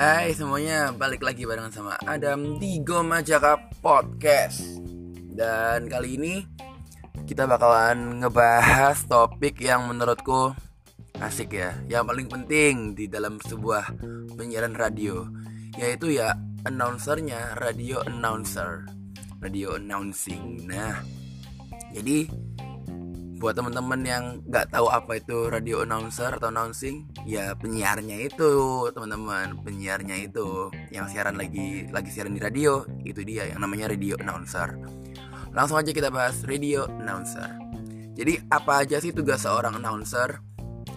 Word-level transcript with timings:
Hai 0.00 0.32
semuanya, 0.32 0.96
balik 0.96 1.20
lagi 1.20 1.44
barengan 1.44 1.68
sama 1.68 2.00
Adam 2.08 2.56
di 2.56 2.80
Gomajaka 2.80 3.68
Podcast. 3.84 4.64
Dan 5.36 5.92
kali 5.92 6.16
ini 6.16 6.34
kita 7.28 7.44
bakalan 7.44 8.24
ngebahas 8.24 9.04
topik 9.04 9.60
yang 9.60 9.84
menurutku 9.84 10.56
asik 11.20 11.52
ya 11.52 11.76
Yang 11.84 12.04
paling 12.08 12.28
penting 12.32 12.74
di 12.96 13.04
dalam 13.12 13.36
sebuah 13.36 14.00
penyiaran 14.40 14.72
radio 14.72 15.28
Yaitu 15.76 16.16
ya 16.16 16.32
announcernya 16.64 17.60
radio 17.60 18.00
announcer 18.08 18.88
Radio 19.40 19.80
announcing. 19.80 20.68
Nah, 20.68 21.00
jadi 21.96 22.28
buat 23.40 23.56
teman-teman 23.56 24.04
yang 24.04 24.24
nggak 24.44 24.68
tahu 24.68 24.92
apa 24.92 25.16
itu 25.16 25.48
radio 25.48 25.80
announcer 25.80 26.36
atau 26.36 26.52
announcing 26.52 27.08
ya 27.24 27.56
penyiarnya 27.56 28.28
itu 28.28 28.52
teman-teman 28.92 29.56
penyiarnya 29.64 30.28
itu 30.28 30.68
yang 30.92 31.08
siaran 31.08 31.40
lagi 31.40 31.88
lagi 31.88 32.12
siaran 32.12 32.36
di 32.36 32.40
radio 32.44 32.84
itu 33.00 33.24
dia 33.24 33.48
yang 33.48 33.64
namanya 33.64 33.88
radio 33.88 34.12
announcer. 34.20 34.76
Langsung 35.56 35.80
aja 35.80 35.88
kita 35.88 36.12
bahas 36.12 36.44
radio 36.44 36.84
announcer. 37.00 37.48
Jadi 38.12 38.44
apa 38.52 38.84
aja 38.84 39.00
sih 39.00 39.16
tugas 39.16 39.48
seorang 39.48 39.80
announcer? 39.80 40.44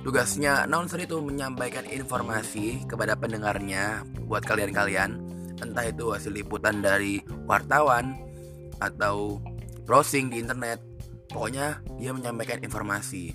Tugasnya 0.00 0.64
announcer 0.64 1.04
itu 1.04 1.20
menyampaikan 1.20 1.84
informasi 1.84 2.88
kepada 2.88 3.20
pendengarnya 3.20 4.00
buat 4.24 4.48
kalian-kalian. 4.48 5.20
Entah 5.60 5.84
itu 5.92 6.08
hasil 6.08 6.32
liputan 6.32 6.80
dari 6.80 7.20
wartawan 7.44 8.16
atau 8.80 9.36
browsing 9.84 10.32
di 10.32 10.40
internet 10.40 10.89
Pokoknya 11.30 11.80
dia 11.96 12.10
menyampaikan 12.10 12.58
informasi. 12.60 13.32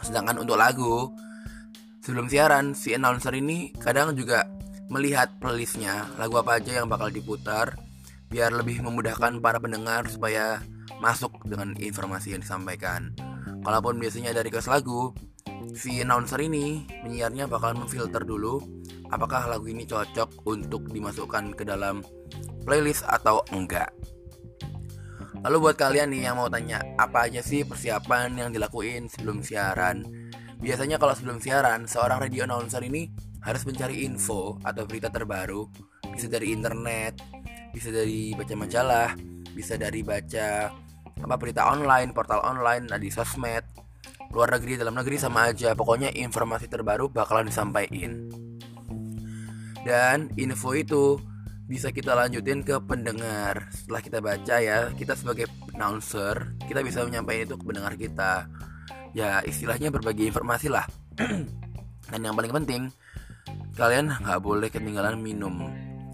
Sedangkan 0.00 0.38
untuk 0.38 0.54
lagu, 0.54 1.10
sebelum 2.00 2.30
siaran 2.30 2.72
si 2.78 2.94
announcer 2.94 3.34
ini 3.34 3.74
kadang 3.76 4.14
juga 4.14 4.46
melihat 4.88 5.36
playlistnya 5.42 6.08
lagu 6.16 6.40
apa 6.40 6.62
aja 6.62 6.80
yang 6.80 6.88
bakal 6.88 7.12
diputar 7.12 7.76
biar 8.32 8.52
lebih 8.52 8.80
memudahkan 8.80 9.40
para 9.40 9.60
pendengar 9.60 10.08
supaya 10.08 10.60
masuk 11.00 11.32
dengan 11.44 11.76
informasi 11.76 12.36
yang 12.36 12.42
disampaikan. 12.44 13.12
Kalaupun 13.64 14.00
biasanya 14.00 14.32
dari 14.32 14.48
kelas 14.48 14.70
lagu, 14.70 15.12
si 15.76 16.00
announcer 16.00 16.40
ini 16.40 16.86
penyiarnya 17.04 17.50
bakal 17.50 17.76
memfilter 17.76 18.24
dulu 18.24 18.60
apakah 19.08 19.48
lagu 19.48 19.68
ini 19.68 19.84
cocok 19.88 20.48
untuk 20.48 20.88
dimasukkan 20.88 21.56
ke 21.56 21.64
dalam 21.64 22.04
playlist 22.64 23.04
atau 23.08 23.40
enggak. 23.52 23.92
Lalu 25.38 25.56
buat 25.62 25.76
kalian 25.78 26.10
nih 26.10 26.26
yang 26.26 26.36
mau 26.42 26.50
tanya 26.50 26.82
apa 26.98 27.30
aja 27.30 27.38
sih 27.38 27.62
persiapan 27.62 28.34
yang 28.34 28.50
dilakuin 28.50 29.06
sebelum 29.06 29.38
siaran? 29.38 30.02
Biasanya 30.58 30.98
kalau 30.98 31.14
sebelum 31.14 31.38
siaran, 31.38 31.86
seorang 31.86 32.18
radio 32.18 32.42
announcer 32.42 32.82
ini 32.82 33.06
harus 33.46 33.62
mencari 33.62 34.02
info 34.02 34.58
atau 34.66 34.82
berita 34.82 35.06
terbaru, 35.14 35.70
bisa 36.10 36.26
dari 36.26 36.50
internet, 36.50 37.22
bisa 37.70 37.94
dari 37.94 38.34
baca 38.34 38.54
majalah, 38.58 39.10
bisa 39.54 39.78
dari 39.78 40.02
baca 40.02 40.74
apa 41.18 41.34
berita 41.38 41.70
online, 41.70 42.10
portal 42.10 42.42
online, 42.42 42.90
di 42.98 43.06
sosmed, 43.06 43.62
luar 44.34 44.58
negeri, 44.58 44.74
dalam 44.74 44.98
negeri 44.98 45.22
sama 45.22 45.54
aja. 45.54 45.78
Pokoknya 45.78 46.10
informasi 46.10 46.66
terbaru 46.66 47.14
bakalan 47.14 47.46
disampaikan. 47.46 48.26
Dan 49.86 50.34
info 50.34 50.74
itu 50.74 51.22
bisa 51.68 51.92
kita 51.92 52.16
lanjutin 52.16 52.64
ke 52.64 52.80
pendengar. 52.80 53.68
Setelah 53.68 54.00
kita 54.00 54.18
baca 54.24 54.56
ya 54.56 54.88
kita 54.96 55.12
sebagai 55.12 55.52
announcer 55.76 56.56
kita 56.64 56.80
bisa 56.80 57.04
menyampaikan 57.04 57.44
itu 57.52 57.56
ke 57.60 57.64
pendengar 57.68 57.94
kita. 58.00 58.32
Ya 59.12 59.44
istilahnya 59.44 59.92
berbagi 59.92 60.32
informasi 60.32 60.72
lah. 60.72 60.88
Dan 62.10 62.20
yang 62.24 62.32
paling 62.32 62.56
penting 62.56 62.82
kalian 63.76 64.16
nggak 64.16 64.40
boleh 64.40 64.72
ketinggalan 64.72 65.20
minum. 65.20 65.68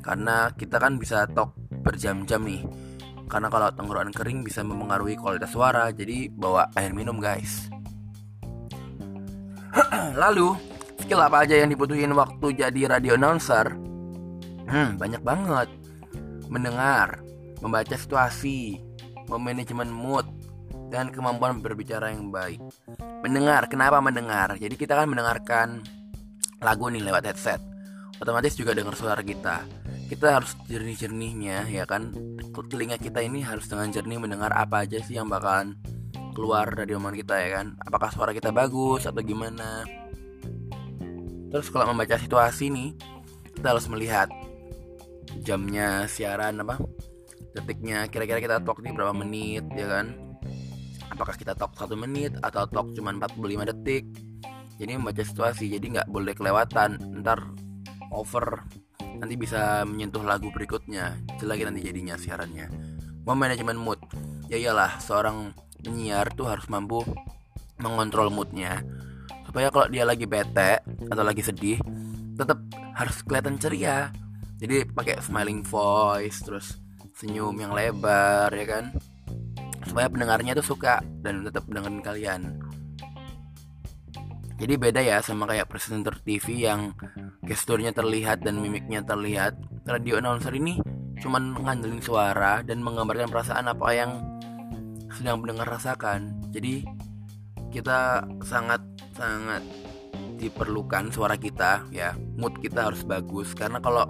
Karena 0.00 0.54
kita 0.54 0.78
kan 0.78 0.96
bisa 1.02 1.26
talk 1.26 1.58
berjam-jam 1.82 2.46
nih. 2.46 2.62
Karena 3.26 3.50
kalau 3.50 3.74
tenggorokan 3.74 4.14
kering 4.14 4.46
bisa 4.46 4.62
mempengaruhi 4.62 5.18
kualitas 5.18 5.50
suara 5.50 5.90
jadi 5.90 6.30
bawa 6.30 6.70
air 6.78 6.94
minum 6.94 7.18
guys. 7.18 7.66
Lalu 10.22 10.54
skill 11.02 11.26
apa 11.26 11.42
aja 11.42 11.58
yang 11.58 11.74
dibutuhin 11.74 12.14
waktu 12.14 12.54
jadi 12.54 12.86
radio 12.86 13.18
announcer 13.18 13.89
Hmm, 14.70 14.94
banyak 14.96 15.22
banget. 15.26 15.68
Mendengar, 16.46 17.18
membaca 17.58 17.94
situasi, 17.98 18.78
memanajemen 19.26 19.90
mood, 19.90 20.26
dan 20.90 21.10
kemampuan 21.10 21.58
berbicara 21.58 22.10
yang 22.14 22.30
baik. 22.30 22.62
Mendengar, 23.22 23.66
kenapa 23.66 23.98
mendengar? 23.98 24.54
Jadi 24.58 24.74
kita 24.78 24.94
kan 24.94 25.10
mendengarkan 25.10 25.82
lagu 26.62 26.86
nih 26.86 27.02
lewat 27.02 27.26
headset. 27.30 27.60
Otomatis 28.20 28.54
juga 28.54 28.76
dengar 28.76 28.94
suara 28.94 29.22
kita. 29.24 29.64
Kita 30.10 30.38
harus 30.38 30.58
jernih-jernihnya 30.66 31.70
ya 31.70 31.86
kan. 31.86 32.12
Telinga 32.70 33.00
kita 33.00 33.24
ini 33.24 33.40
harus 33.40 33.66
dengan 33.66 33.88
jernih 33.90 34.20
mendengar 34.20 34.52
apa 34.52 34.84
aja 34.84 35.00
sih 35.00 35.16
yang 35.16 35.26
bakalan 35.26 35.74
keluar 36.36 36.68
dari 36.70 36.92
omongan 36.94 37.16
kita 37.16 37.34
ya 37.40 37.48
kan. 37.62 37.66
Apakah 37.82 38.10
suara 38.12 38.30
kita 38.36 38.52
bagus 38.52 39.08
atau 39.08 39.22
gimana? 39.24 39.86
Terus 41.50 41.66
kalau 41.72 41.90
membaca 41.90 42.14
situasi 42.20 42.70
nih, 42.70 42.94
kita 43.56 43.74
harus 43.74 43.88
melihat 43.90 44.28
jamnya 45.38 46.10
siaran 46.10 46.62
apa 46.62 46.82
detiknya 47.54 48.06
kira-kira 48.06 48.38
kita 48.38 48.56
talk 48.62 48.82
di 48.82 48.94
berapa 48.94 49.14
menit 49.14 49.66
ya 49.74 49.86
kan? 49.86 50.14
Apakah 51.10 51.34
kita 51.34 51.58
talk 51.58 51.74
satu 51.74 51.98
menit 51.98 52.38
atau 52.40 52.66
talk 52.70 52.94
cuma 52.94 53.10
45 53.12 53.70
detik? 53.74 54.06
Jadi 54.80 54.96
membaca 54.96 55.20
situasi 55.20 55.68
jadi 55.68 56.00
nggak 56.00 56.08
boleh 56.08 56.32
kelewatan. 56.32 56.96
Ntar 57.20 57.44
over 58.14 58.64
nanti 59.20 59.34
bisa 59.36 59.84
menyentuh 59.84 60.22
lagu 60.22 60.48
berikutnya. 60.54 61.18
Jelek 61.36 61.66
nanti 61.68 61.84
jadinya 61.84 62.14
siarannya. 62.16 62.70
Mau 63.26 63.36
manajemen 63.36 63.76
mood. 63.76 64.00
Ya 64.48 64.56
iyalah 64.56 64.96
seorang 65.02 65.52
penyiar 65.82 66.32
tuh 66.32 66.48
harus 66.48 66.64
mampu 66.72 67.04
mengontrol 67.82 68.32
moodnya. 68.32 68.80
Supaya 69.44 69.68
kalau 69.68 69.90
dia 69.90 70.06
lagi 70.06 70.24
bete 70.24 70.80
atau 71.10 71.24
lagi 71.26 71.42
sedih 71.42 71.82
tetap 72.38 72.62
harus 72.96 73.20
kelihatan 73.26 73.60
ceria 73.60 74.08
jadi 74.60 74.84
pakai 74.84 75.24
smiling 75.24 75.64
voice 75.64 76.44
terus 76.44 76.76
senyum 77.16 77.56
yang 77.56 77.72
lebar 77.72 78.52
ya 78.52 78.66
kan? 78.68 78.84
Supaya 79.88 80.12
pendengarnya 80.12 80.52
tuh 80.60 80.76
suka 80.76 81.00
dan 81.24 81.48
tetap 81.48 81.64
dengerin 81.64 82.04
kalian. 82.04 82.42
Jadi 84.60 84.76
beda 84.76 85.00
ya 85.00 85.24
sama 85.24 85.48
kayak 85.48 85.72
presenter 85.72 86.12
TV 86.20 86.68
yang 86.68 86.92
gesturnya 87.40 87.96
terlihat 87.96 88.44
dan 88.44 88.60
mimiknya 88.60 89.00
terlihat. 89.00 89.56
Radio 89.88 90.20
announcer 90.20 90.52
ini 90.52 90.76
cuman 91.24 91.56
ngandelin 91.56 92.04
suara 92.04 92.60
dan 92.60 92.84
menggambarkan 92.84 93.32
perasaan 93.32 93.72
apa 93.72 93.88
yang 93.96 94.20
sedang 95.16 95.40
pendengar 95.40 95.72
rasakan. 95.72 96.36
Jadi 96.52 96.84
kita 97.72 98.28
sangat 98.44 98.84
sangat 99.16 99.64
diperlukan 100.36 101.08
suara 101.08 101.40
kita 101.40 101.88
ya. 101.88 102.12
Mood 102.36 102.60
kita 102.60 102.92
harus 102.92 103.00
bagus. 103.08 103.56
Karena 103.56 103.80
kalau 103.80 104.04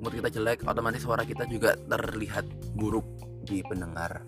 mood 0.00 0.14
kita 0.14 0.30
jelek 0.30 0.66
otomatis 0.66 1.02
suara 1.02 1.22
kita 1.22 1.44
juga 1.46 1.76
terlihat 1.86 2.46
buruk 2.74 3.04
di 3.44 3.60
pendengar. 3.66 4.24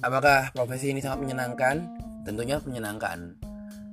Apakah 0.00 0.48
profesi 0.56 0.92
ini 0.92 1.04
sangat 1.04 1.28
menyenangkan? 1.28 1.76
Tentunya 2.24 2.56
menyenangkan. 2.64 3.36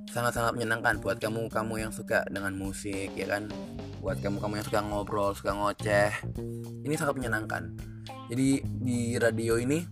Sangat-sangat 0.08 0.56
menyenangkan 0.56 1.04
buat 1.04 1.20
kamu 1.20 1.52
kamu 1.52 1.74
yang 1.84 1.92
suka 1.92 2.24
dengan 2.32 2.56
musik 2.56 3.12
ya 3.12 3.28
kan? 3.28 3.52
Buat 4.00 4.24
kamu 4.24 4.40
kamu 4.40 4.52
yang 4.62 4.66
suka 4.66 4.80
ngobrol 4.80 5.36
suka 5.36 5.52
ngoceh. 5.52 6.12
Ini 6.86 6.94
sangat 6.96 7.20
menyenangkan. 7.20 7.76
Jadi 8.32 8.64
di 8.64 9.20
radio 9.20 9.60
ini 9.60 9.84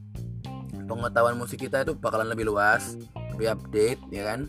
pengetahuan 0.86 1.36
musik 1.36 1.66
kita 1.66 1.82
itu 1.82 1.98
bakalan 1.98 2.30
lebih 2.30 2.48
luas 2.48 2.94
lebih 3.34 3.52
update 3.52 4.00
ya 4.14 4.22
kan 4.24 4.48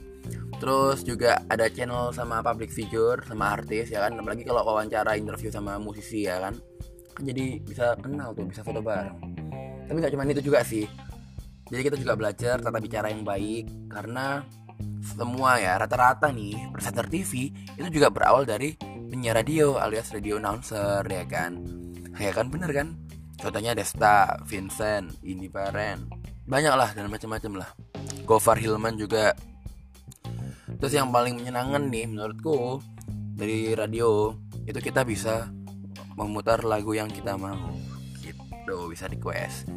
Terus 0.58 1.06
juga 1.06 1.38
ada 1.48 1.70
channel 1.70 2.10
sama 2.14 2.42
public 2.42 2.74
figure 2.74 3.22
sama 3.26 3.54
artis 3.54 3.94
ya 3.94 4.06
kan? 4.06 4.18
Apalagi 4.18 4.42
kalau 4.42 4.66
wawancara 4.66 5.14
interview 5.14 5.54
sama 5.54 5.78
musisi 5.78 6.26
ya 6.26 6.42
kan? 6.42 6.58
Jadi 7.22 7.62
bisa 7.62 7.98
kenal 7.98 8.34
tuh 8.34 8.46
bisa 8.50 8.62
foto 8.66 8.82
bareng. 8.82 9.18
Tapi 9.86 9.98
nggak 9.98 10.14
cuma 10.14 10.26
itu 10.26 10.42
juga 10.42 10.66
sih. 10.66 10.86
Jadi 11.68 11.82
kita 11.84 11.98
juga 12.00 12.14
belajar 12.16 12.58
tata 12.64 12.80
bicara 12.80 13.12
yang 13.12 13.22
baik 13.28 13.92
karena 13.92 14.42
semua 15.04 15.58
ya 15.58 15.78
rata-rata 15.78 16.30
nih 16.30 16.70
presenter 16.70 17.10
TV 17.10 17.50
itu 17.76 17.90
juga 17.90 18.14
berawal 18.14 18.46
dari 18.46 18.78
penyiar 19.10 19.42
radio 19.42 19.82
alias 19.82 20.14
radio 20.14 20.42
announcer 20.42 21.06
ya 21.06 21.26
kan? 21.26 21.60
Ya 22.18 22.34
kan 22.34 22.50
bener 22.50 22.72
kan? 22.74 22.88
Contohnya 23.38 23.78
Desta, 23.78 24.42
Vincent, 24.50 25.22
Indi 25.22 25.46
Paren 25.46 26.28
banyak 26.48 26.74
lah 26.74 26.90
dan 26.96 27.12
macam-macam 27.12 27.62
lah. 27.62 27.70
Gofar 28.24 28.56
Hilman 28.56 28.96
juga 28.96 29.36
terus 30.76 30.92
yang 30.92 31.08
paling 31.16 31.40
menyenangkan 31.40 31.88
nih 31.88 32.06
menurutku 32.12 32.84
dari 33.38 33.72
radio 33.72 34.36
itu 34.68 34.80
kita 34.84 35.08
bisa 35.08 35.48
memutar 36.18 36.66
lagu 36.66 36.92
yang 36.98 37.08
kita 37.08 37.40
mau 37.40 37.56
gitu. 38.20 38.92
Bisa 38.92 39.08
request. 39.08 39.70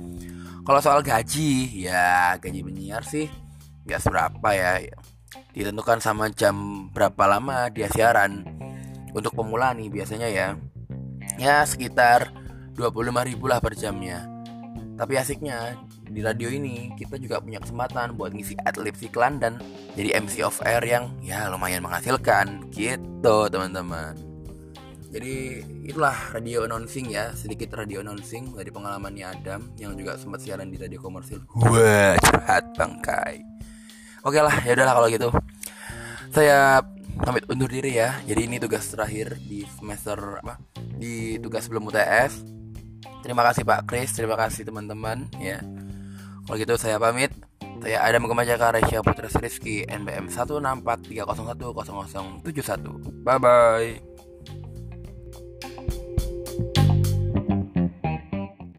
Kalau 0.67 0.81
soal 0.83 1.01
gaji 1.05 1.87
ya 1.87 2.35
gaji 2.41 2.61
penyiar 2.65 3.05
sih 3.07 3.29
nggak 3.87 4.01
seberapa 4.01 4.49
ya. 4.51 4.83
Ditentukan 5.55 6.03
sama 6.03 6.33
jam 6.33 6.89
berapa 6.91 7.29
lama 7.29 7.71
dia 7.71 7.87
siaran. 7.93 8.43
Untuk 9.15 9.35
pemula 9.35 9.75
nih 9.77 9.91
biasanya 9.91 10.29
ya 10.31 10.55
ya 11.39 11.63
sekitar 11.67 12.33
25 12.75 13.29
ribu 13.31 13.47
lah 13.47 13.61
per 13.61 13.77
jamnya. 13.77 14.27
Tapi 14.97 15.17
asiknya 15.17 15.77
di 16.11 16.21
radio 16.27 16.51
ini 16.51 16.91
kita 16.99 17.17
juga 17.23 17.39
punya 17.39 17.63
kesempatan 17.63 18.19
buat 18.19 18.35
ngisi 18.35 18.59
adlib 18.67 18.99
iklan 18.99 19.39
dan 19.39 19.63
jadi 19.95 20.19
MC 20.19 20.43
of 20.43 20.59
air 20.67 20.83
yang 20.83 21.15
ya 21.23 21.47
lumayan 21.47 21.87
menghasilkan. 21.87 22.67
Gitu 22.75 23.37
teman-teman. 23.49 24.19
Jadi 25.11 25.63
itulah 25.87 26.15
radio 26.35 26.67
announcing 26.67 27.15
ya. 27.15 27.31
Sedikit 27.35 27.75
radio 27.79 28.03
announcing 28.03 28.51
dari 28.55 28.71
pengalamannya 28.71 29.27
Adam 29.27 29.71
yang 29.79 29.95
juga 29.95 30.19
sempat 30.19 30.43
siaran 30.43 30.71
di 30.71 30.79
radio 30.79 30.99
komersil. 30.99 31.47
Wah 31.55 32.19
curhat 32.19 32.75
bangkai. 32.75 33.43
Oke 34.27 34.39
lah 34.43 34.55
ya 34.67 34.75
udahlah 34.75 34.95
kalau 34.99 35.09
gitu. 35.11 35.29
Saya 36.31 36.83
pamit 37.23 37.47
undur 37.51 37.71
diri 37.71 37.99
ya. 37.99 38.19
Jadi 38.27 38.51
ini 38.51 38.59
tugas 38.59 38.87
terakhir 38.91 39.39
di 39.43 39.63
semester 39.79 40.43
apa? 40.43 40.59
Di 40.75 41.39
tugas 41.39 41.67
sebelum 41.67 41.87
UTS 41.91 42.61
terima 43.21 43.45
kasih 43.45 43.63
Pak 43.69 43.85
Kris 43.85 44.17
terima 44.17 44.37
kasih 44.37 44.65
teman-teman 44.65 45.29
ya 45.37 45.61
kalau 46.51 46.59
gitu 46.59 46.75
saya 46.75 46.99
pamit. 46.99 47.31
Saya 47.81 48.05
Adam 48.05 48.29
Kemajaka 48.29 48.77
Resya 48.77 49.01
Putra 49.01 49.25
Rizky 49.41 49.89
NBM 49.89 50.29
164301071 50.29 53.25
bye 53.25 53.41
bye 53.41 53.97